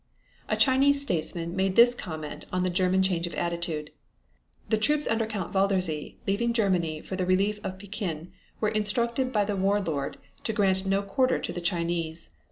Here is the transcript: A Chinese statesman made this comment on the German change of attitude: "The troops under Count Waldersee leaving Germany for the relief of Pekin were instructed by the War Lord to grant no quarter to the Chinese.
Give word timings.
A 0.49 0.57
Chinese 0.57 0.99
statesman 0.99 1.55
made 1.55 1.75
this 1.75 1.93
comment 1.93 2.45
on 2.51 2.63
the 2.63 2.71
German 2.71 3.03
change 3.03 3.27
of 3.27 3.35
attitude: 3.35 3.91
"The 4.67 4.79
troops 4.79 5.05
under 5.07 5.27
Count 5.27 5.53
Waldersee 5.53 6.17
leaving 6.25 6.53
Germany 6.53 7.01
for 7.01 7.15
the 7.15 7.23
relief 7.27 7.59
of 7.63 7.77
Pekin 7.77 8.31
were 8.59 8.69
instructed 8.69 9.31
by 9.31 9.45
the 9.45 9.55
War 9.55 9.79
Lord 9.79 10.17
to 10.43 10.53
grant 10.53 10.87
no 10.87 11.03
quarter 11.03 11.37
to 11.37 11.53
the 11.53 11.61
Chinese. 11.61 12.31